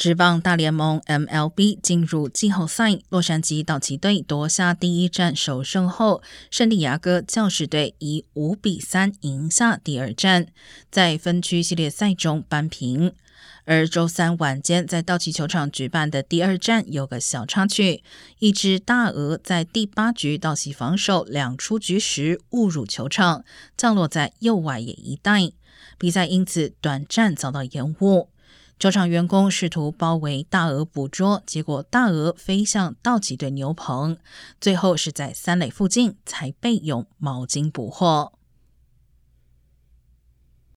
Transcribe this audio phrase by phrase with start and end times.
[0.00, 10.46] 职棒大联盟 MLB 进入季后赛，洛杉矶道奇队夺下第一战首胜后，圣地亚哥教士队以五比三赢下第二战，
[10.90, 13.12] 在分区系列赛中扳平。
[13.66, 18.02] 而周三晚间在道奇球场举办的第二战有个小插曲，
[18.38, 23.44] 一只大鹅在第八局道奇防守两出局时误入球场，
[23.76, 25.52] 降落在右外野一带，
[25.98, 28.30] 比赛因此短暂遭到延误。
[28.80, 34.16] 球场员工试图包围大鹅捕捉，结果大鹅飞向道奇队牛棚，
[34.58, 38.32] 最后是在三垒附近才被用毛巾捕获。